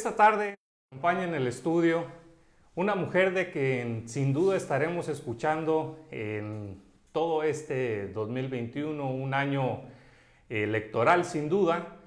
[0.00, 0.54] Esta tarde
[0.90, 2.06] acompaña en el estudio
[2.74, 6.80] una mujer de quien sin duda estaremos escuchando en
[7.12, 9.82] todo este 2021, un año
[10.48, 11.98] electoral sin duda,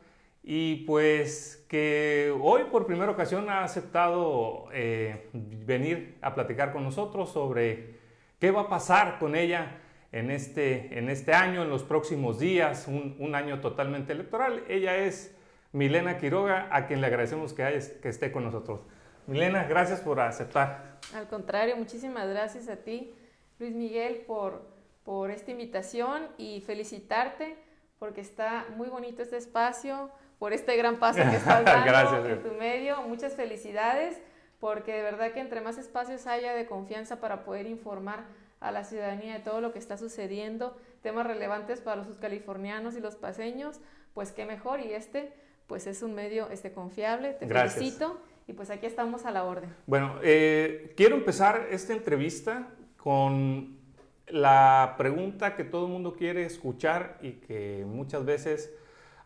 [0.41, 7.31] y pues que hoy por primera ocasión ha aceptado eh, venir a platicar con nosotros
[7.31, 7.99] sobre
[8.39, 9.81] qué va a pasar con ella
[10.11, 14.63] en este, en este año, en los próximos días, un, un año totalmente electoral.
[14.67, 15.35] Ella es
[15.73, 17.63] Milena Quiroga, a quien le agradecemos que,
[18.01, 18.79] que esté con nosotros.
[19.27, 20.99] Milena, gracias por aceptar.
[21.13, 23.13] Al contrario, muchísimas gracias a ti,
[23.59, 24.65] Luis Miguel, por,
[25.03, 27.57] por esta invitación y felicitarte
[28.03, 32.51] porque está muy bonito este espacio, por este gran paso que estás dando en tu
[32.55, 33.01] medio.
[33.03, 34.21] Muchas felicidades,
[34.59, 38.25] porque de verdad que entre más espacios haya de confianza para poder informar
[38.59, 42.99] a la ciudadanía de todo lo que está sucediendo, temas relevantes para los californianos y
[42.99, 43.79] los paseños,
[44.13, 44.81] pues qué mejor.
[44.81, 45.31] Y este
[45.73, 49.73] pues es un medio este, confiable, te felicito y pues aquí estamos a la orden.
[49.87, 53.79] Bueno, eh, quiero empezar esta entrevista con
[54.27, 58.71] la pregunta que todo el mundo quiere escuchar y que muchas veces,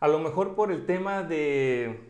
[0.00, 2.00] a lo mejor por el tema de,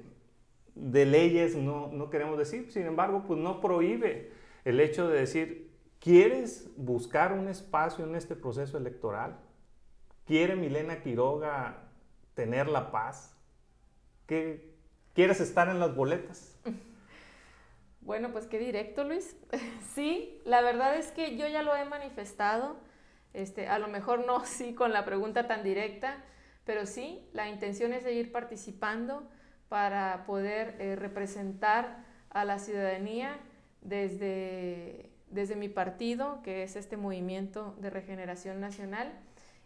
[0.76, 4.30] de leyes no, no queremos decir, sin embargo, pues no prohíbe
[4.64, 9.36] el hecho de decir, ¿quieres buscar un espacio en este proceso electoral?
[10.26, 11.88] ¿Quiere Milena Quiroga
[12.36, 13.34] tener la paz?
[14.28, 16.54] ¿Quieres estar en las boletas?
[18.00, 19.36] Bueno, pues qué directo, Luis.
[19.94, 22.78] sí, la verdad es que yo ya lo he manifestado.
[23.34, 26.24] Este, a lo mejor no sí con la pregunta tan directa,
[26.64, 29.28] pero sí, la intención es seguir participando
[29.68, 33.36] para poder eh, representar a la ciudadanía
[33.82, 39.12] desde, desde mi partido, que es este movimiento de regeneración nacional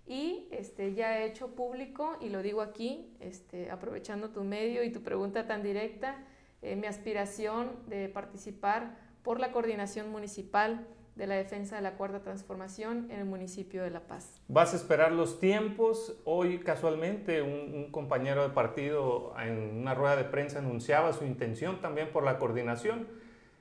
[0.06, 4.90] y este, ya he hecho público, y lo digo aquí, este, aprovechando tu medio y
[4.90, 6.24] tu pregunta tan directa,
[6.60, 12.20] eh, mi aspiración de participar por la coordinación municipal de la defensa de la cuarta
[12.20, 14.40] transformación en el municipio de La Paz.
[14.48, 16.16] ¿Vas a esperar los tiempos?
[16.24, 22.10] Hoy casualmente un, compañero de partido en una rueda de prensa anunciaba su intención también
[22.12, 23.06] por la coordinación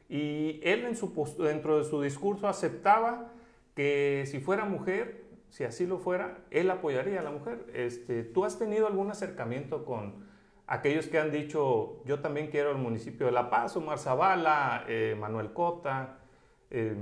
[0.07, 3.31] y él en su, dentro de su discurso aceptaba
[3.75, 7.65] que si fuera mujer si así lo fuera, él apoyaría a la mujer.
[7.73, 10.25] Este, ¿Tú has tenido algún acercamiento con
[10.65, 15.15] aquellos que han dicho, yo también quiero el municipio de La Paz, Omar Zavala, eh,
[15.19, 16.19] Manuel Cota?
[16.69, 16.95] Eh?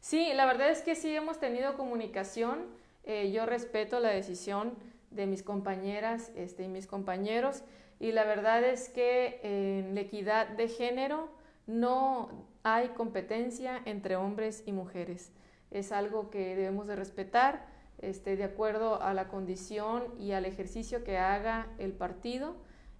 [0.00, 2.66] Sí, la verdad es que sí hemos tenido comunicación.
[3.04, 4.74] Eh, yo respeto la decisión
[5.12, 7.62] de mis compañeras este, y mis compañeros
[8.00, 11.28] y la verdad es que en la equidad de género
[11.66, 15.32] no hay competencia entre hombres y mujeres
[15.70, 17.66] es algo que debemos de respetar
[17.98, 22.56] este, de acuerdo a la condición y al ejercicio que haga el partido.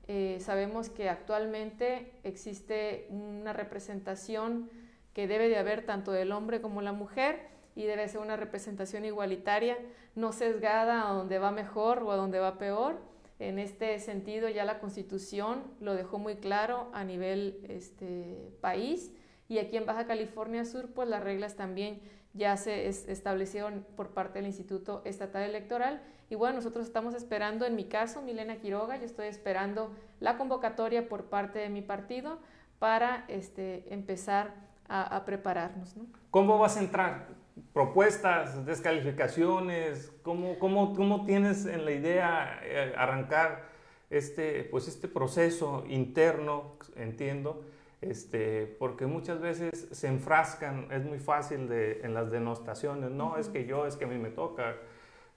[0.08, 4.68] Eh, sabemos que actualmente existe una representación
[5.14, 9.04] que debe de haber tanto del hombre como la mujer y debe ser una representación
[9.04, 9.78] igualitaria,
[10.14, 13.00] no sesgada a donde va mejor o a donde va peor.
[13.38, 19.12] En este sentido ya la Constitución lo dejó muy claro a nivel este, país
[19.48, 22.00] y aquí en Baja California Sur pues las reglas también
[22.32, 26.02] ya se establecieron por parte del Instituto Estatal Electoral.
[26.28, 31.08] Y bueno, nosotros estamos esperando, en mi caso, Milena Quiroga, yo estoy esperando la convocatoria
[31.08, 32.38] por parte de mi partido
[32.78, 34.54] para este, empezar
[34.88, 35.94] a, prepararnos.
[36.30, 37.28] ¿Cómo vas a entrar?
[37.72, 40.12] ¿Propuestas, descalificaciones?
[40.22, 43.68] ¿Cómo, cómo, cómo tienes en la idea eh, arrancar
[44.08, 47.64] este, pues este proceso interno, entiendo?
[48.00, 53.50] Este, porque muchas veces se enfrascan, es muy fácil de, en las denostaciones, no, es
[53.50, 54.76] que yo, es que a mí me toca.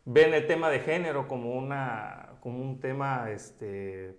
[0.06, 4.18] Ven el tema de género como, una, como un tema este,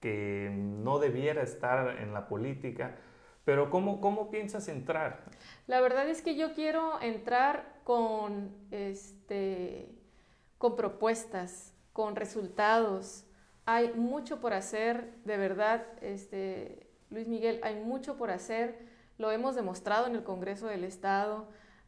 [0.00, 2.96] que no debiera estar en la política,
[3.44, 5.24] pero ¿cómo, ¿cómo piensas entrar?
[5.66, 9.88] La verdad es que yo quiero entrar con, este,
[10.58, 13.24] con propuestas, con resultados.
[13.66, 16.83] Hay mucho por hacer, de verdad, este,
[17.14, 18.76] Luis Miguel, hay mucho por hacer,
[19.18, 21.46] lo hemos demostrado en el Congreso del Estado,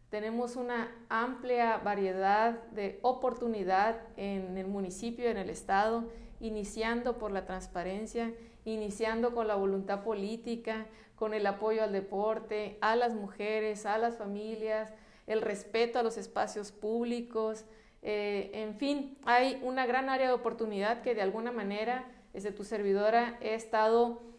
[0.08, 6.04] tenemos una amplia variedad de oportunidad en el municipio, en el Estado,
[6.38, 8.32] iniciando por la transparencia,
[8.64, 10.86] iniciando con la voluntad política,
[11.16, 14.94] con el apoyo al deporte, a las mujeres, a las familias,
[15.26, 17.64] el respeto a los espacios públicos.
[18.02, 22.62] Eh, en fin, hay una gran área de oportunidad que de alguna manera, desde tu
[22.62, 24.35] servidora, he estado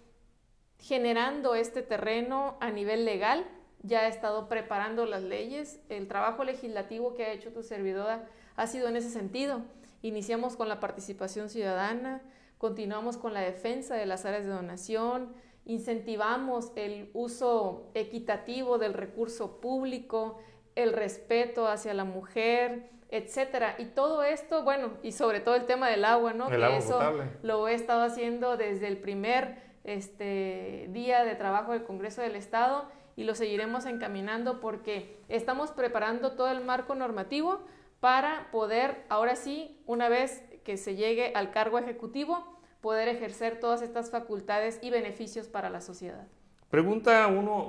[0.79, 3.45] generando este terreno a nivel legal,
[3.83, 8.67] ya ha estado preparando las leyes, el trabajo legislativo que ha hecho tu servidora ha
[8.67, 9.61] sido en ese sentido.
[10.01, 12.21] Iniciamos con la participación ciudadana,
[12.57, 15.33] continuamos con la defensa de las áreas de donación
[15.67, 20.39] incentivamos el uso equitativo del recurso público,
[20.75, 23.75] el respeto hacia la mujer, etcétera.
[23.77, 26.49] Y todo esto, bueno, y sobre todo el tema del agua, ¿no?
[26.49, 26.99] El agua eso
[27.43, 32.85] lo he estado haciendo desde el primer este, día de trabajo del Congreso del Estado
[33.15, 37.65] y lo seguiremos encaminando porque estamos preparando todo el marco normativo
[37.99, 43.81] para poder, ahora sí, una vez que se llegue al cargo ejecutivo, poder ejercer todas
[43.81, 46.27] estas facultades y beneficios para la sociedad.
[46.69, 47.65] Pregunta uno,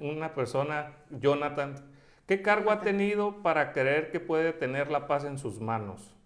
[0.00, 1.74] una persona, Jonathan,
[2.26, 6.16] ¿qué cargo ha tenido para creer que puede tener la paz en sus manos?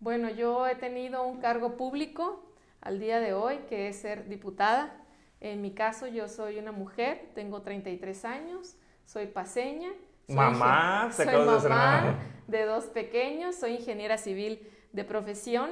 [0.00, 2.47] Bueno, yo he tenido un cargo público
[2.80, 4.94] al día de hoy, que es ser diputada.
[5.40, 9.90] En mi caso, yo soy una mujer, tengo 33 años, soy paseña.
[10.28, 15.70] mamá, soy mamá de dos pequeños, soy ingeniera civil de profesión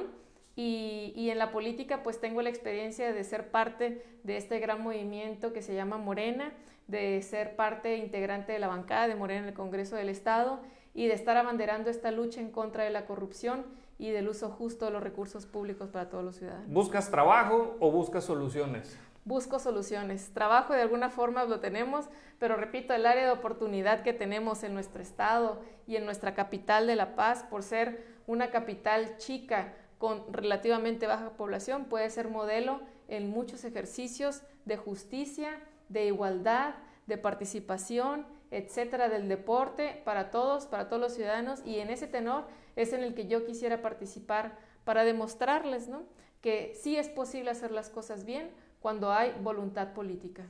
[0.55, 4.81] y, y, en la política pues tengo la experiencia de ser parte de este gran
[4.81, 6.51] movimiento que se llama Morena,
[6.87, 10.61] de ser parte integrante de la bancada de Morena en el Congreso del Estado
[10.93, 13.65] y de estar abanderando esta lucha en contra de la corrupción
[13.99, 16.69] y del uso justo de los recursos públicos para todos los ciudadanos.
[16.69, 18.97] ¿Buscas trabajo o buscas soluciones?
[19.25, 20.31] Busco soluciones.
[20.33, 22.05] Trabajo de alguna forma lo tenemos,
[22.39, 26.87] pero repito, el área de oportunidad que tenemos en nuestro estado y en nuestra capital
[26.87, 32.81] de La Paz, por ser una capital chica con relativamente baja población, puede ser modelo
[33.07, 35.59] en muchos ejercicios de justicia,
[35.89, 36.75] de igualdad,
[37.07, 42.45] de participación, etcétera, del deporte para todos, para todos los ciudadanos, y en ese tenor
[42.77, 46.03] es en el que yo quisiera participar para demostrarles ¿no?
[46.41, 50.43] que sí es posible hacer las cosas bien cuando hay voluntad política.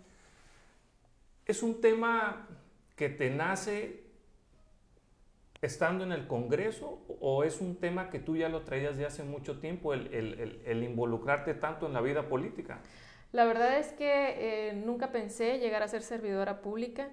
[1.45, 2.47] ¿Es un tema
[2.95, 4.03] que te nace
[5.61, 9.23] estando en el Congreso o es un tema que tú ya lo traías de hace
[9.23, 12.81] mucho tiempo, el, involucrarte tanto en la vida política?
[13.31, 17.09] La verdad es que eh, nunca pensé llegar a ser servidora pública.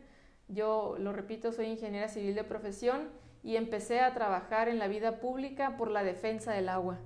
[0.49, 3.09] Yo, lo repito, soy ingeniera civil de profesión
[3.45, 6.99] y empecé a trabajar en la vida pública por la defensa del agua,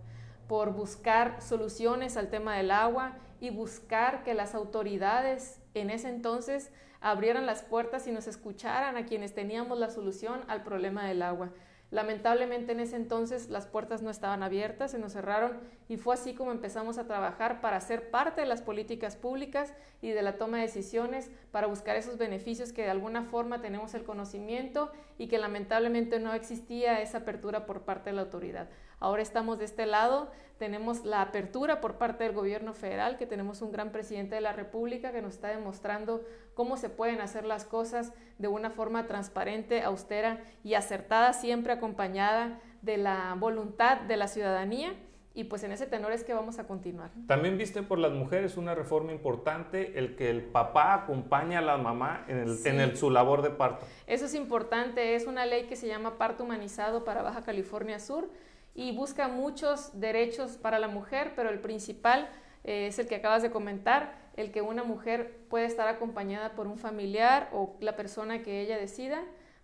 [0.46, 6.72] por buscar soluciones al tema del agua y buscar que las autoridades en ese entonces
[7.00, 11.50] abrieran las puertas y nos escucharan a quienes teníamos la solución al problema del agua.
[11.90, 15.58] Lamentablemente en ese entonces las puertas no estaban abiertas, se nos cerraron
[15.88, 20.10] y fue así como empezamos a trabajar para ser parte de las políticas públicas y
[20.10, 24.04] de la toma de decisiones para buscar esos beneficios que de alguna forma tenemos el
[24.04, 28.68] conocimiento y que lamentablemente no existía esa apertura por parte de la autoridad.
[29.00, 33.62] Ahora estamos de este lado, tenemos la apertura por parte del gobierno federal, que tenemos
[33.62, 36.24] un gran presidente de la República que nos está demostrando
[36.54, 42.60] cómo se pueden hacer las cosas de una forma transparente, austera y acertada, siempre acompañada
[42.82, 44.94] de la voluntad de la ciudadanía.
[45.34, 47.10] Y pues en ese tenor es que vamos a continuar.
[47.26, 51.76] También viste por las mujeres una reforma importante, el que el papá acompañe a la
[51.76, 53.86] mamá en, el, en su labor de parto.
[54.06, 58.28] Eso es importante, es una ley que se llama Parto Humanizado para Baja California Sur
[58.74, 62.28] y busca muchos derechos para la mujer, pero el principal
[62.64, 66.66] eh, es el que acabas de comentar, el que una mujer puede estar acompañada por
[66.66, 69.22] un familiar o la persona que ella decida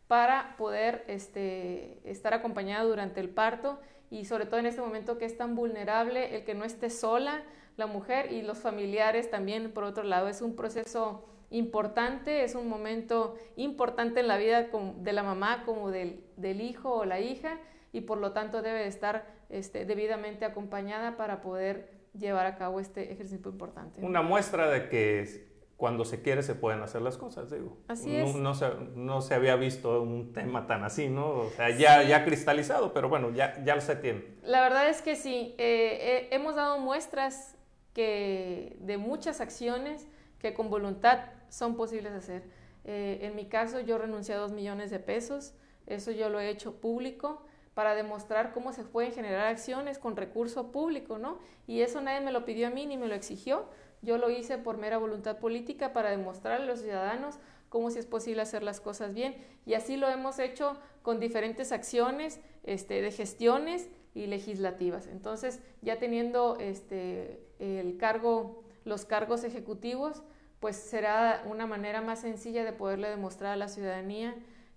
[0.08, 3.80] para poder este, estar acompañada durante el parto
[4.14, 7.42] y sobre todo en este momento que es tan vulnerable, el que no esté sola
[7.76, 12.68] la mujer y los familiares también, por otro lado, es un proceso importante, es un
[12.68, 14.68] momento importante en la vida
[14.98, 17.58] de la mamá como del, del hijo o la hija
[17.90, 23.12] y por lo tanto debe estar este, debidamente acompañada para poder llevar a cabo este
[23.12, 24.00] ejercicio importante.
[24.00, 25.53] Una muestra de que
[25.84, 27.76] cuando se quiere se pueden hacer las cosas, digo.
[27.88, 28.34] Así es.
[28.36, 31.28] No, se, no se había visto un tema tan así, ¿no?
[31.28, 34.24] O sea, ya, ya cristalizado, pero bueno, ya, ya se tiene.
[34.44, 37.58] La verdad es que sí, eh, eh, hemos dado muestras
[37.92, 41.18] que, de muchas acciones que con voluntad
[41.50, 42.44] son posibles hacer.
[42.86, 45.52] Eh, en mi caso, yo renuncié a dos millones de pesos,
[45.86, 47.42] eso yo lo he hecho público
[47.74, 51.40] para demostrar cómo se pueden generar acciones con recurso público, ¿no?
[51.66, 53.66] Y eso nadie me lo pidió a mí ni me lo exigió.
[54.04, 58.06] Yo lo hice por mera voluntad política para demostrar a los ciudadanos cómo si es
[58.06, 59.34] posible hacer las cosas bien.
[59.66, 65.08] Y así lo hemos hecho con diferentes acciones este, de gestiones y legislativas.
[65.08, 70.22] Entonces, ya teniendo este, el cargo, los cargos ejecutivos,
[70.60, 74.34] pues será una manera más sencilla de poderle demostrar a la ciudadanía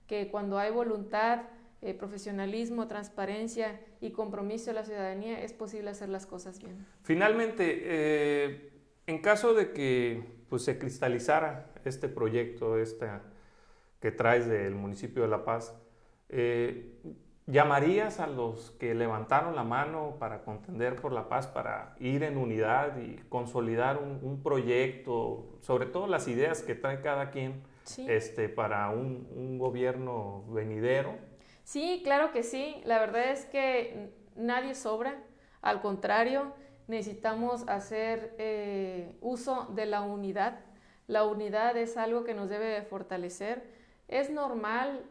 [0.08, 1.44] que cuando hay voluntad,
[1.82, 6.86] eh, profesionalismo, transparencia y compromiso de la ciudadanía, es posible hacer las cosas bien.
[7.04, 8.77] Finalmente, eh,
[9.08, 13.24] en caso de que pues, se cristalizara este proyecto esta,
[14.00, 15.76] que traes del municipio de La Paz,
[16.30, 16.94] eh,
[17.50, 22.36] ¿Llamarías a los que levantaron la mano para contender por la paz, para ir en
[22.36, 27.64] unidad y consolidar un, proyecto, sobre todo las ideas que trae cada quien
[28.06, 31.16] este, para un, un, gobierno venidero?
[31.64, 32.82] Sí, claro que sí.
[32.84, 35.16] La verdad es que nadie sobra.
[35.62, 36.52] Al contrario,
[36.88, 40.60] necesitamos hacer eh, uso de la unidad.
[41.08, 43.63] La unidad es algo que nos debe fortalecer.
[44.08, 45.06] Es normal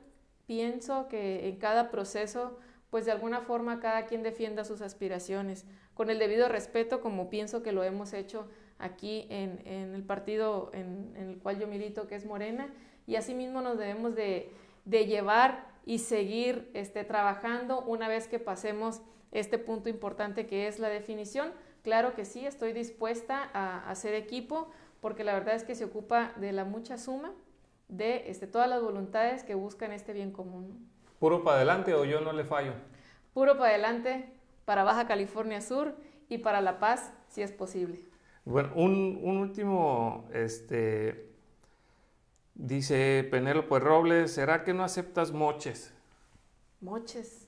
[0.46, 2.58] pienso que en cada proceso,
[2.90, 7.62] pues de alguna forma cada quien defienda sus aspiraciones, con el debido respeto, como pienso
[7.62, 12.24] que lo hemos hecho aquí en, el partido en, el cual yo milito, que es
[12.26, 12.68] Morena,
[13.06, 14.52] y asimismo nos debemos de,
[14.84, 19.00] llevar y seguir este, trabajando una vez que pasemos
[19.32, 21.52] este punto importante que es la definición.
[21.86, 26.32] Claro que sí, estoy dispuesta a hacer equipo, porque la verdad es que se ocupa
[26.34, 27.30] de la mucha suma
[27.86, 30.90] de este, todas las voluntades que buscan este bien común.
[31.20, 32.72] ¿Puro para adelante o yo no le fallo?
[33.32, 34.32] Puro para adelante
[34.64, 35.94] para Baja California Sur
[36.28, 38.00] y para La Paz, si es posible.
[38.44, 41.30] Bueno, un, último, este,
[42.56, 45.94] dice Penélope Robles, ¿será que no aceptas moches?
[46.80, 47.46] Moches,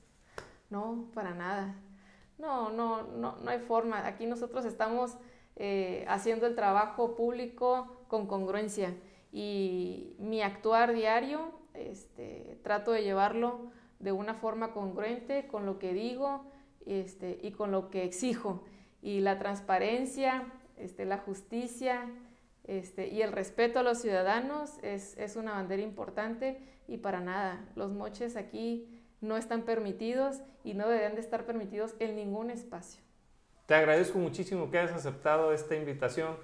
[0.71, 1.75] no, para nada.
[2.39, 4.07] No, no, no, no hay forma.
[4.07, 5.19] Aquí nosotros estamos
[5.57, 8.95] eh, haciendo el trabajo público con congruencia
[9.33, 15.93] y mi actuar diario este, trato de llevarlo de una forma congruente con lo que
[15.93, 16.45] digo
[16.87, 18.63] este, y con lo que exijo.
[19.03, 22.09] Y la transparencia, este, la justicia
[22.65, 27.69] este, y el respeto a los ciudadanos es, es una bandera importante y para nada,
[27.75, 33.03] los moches aquí no están permitidos y no deberían de estar permitidos en ningún espacio.
[33.67, 36.37] Te agradezco muchísimo que hayas aceptado esta invitación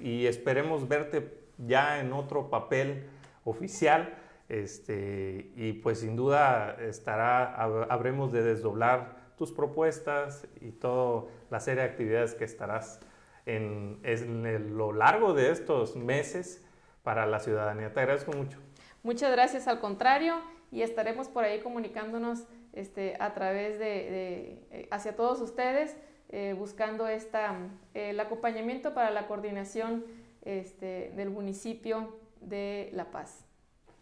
[0.00, 3.06] y esperemos verte ya en otro papel
[3.44, 4.14] oficial.
[4.48, 11.82] Este, y pues sin duda estará, habremos de desdoblar tus propuestas y toda la serie
[11.82, 13.00] de actividades que estarás
[13.46, 16.64] en, en lo largo de estos meses
[17.02, 17.92] para la ciudadanía.
[17.92, 18.58] Te agradezco mucho.
[19.02, 20.36] Muchas gracias, al contrario,
[20.72, 25.96] y estaremos por ahí comunicándonos este, a través de, eh, hacia todos ustedes,
[26.30, 27.54] eh, buscando esta,
[27.92, 30.04] el acompañamiento para la coordinación
[30.44, 33.44] este, del municipio de La Paz.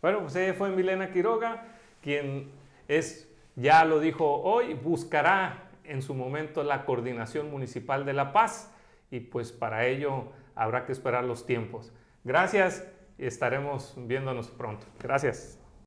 [0.01, 1.65] Bueno, pues ella fue Milena Quiroga,
[2.01, 2.51] quien
[2.87, 8.73] es, ya lo dijo hoy, buscará en su momento la coordinación municipal de La Paz
[9.11, 11.93] y pues para ello habrá que esperar los tiempos.
[12.23, 12.87] Gracias
[13.19, 14.87] y estaremos viéndonos pronto.
[15.01, 15.60] Gracias.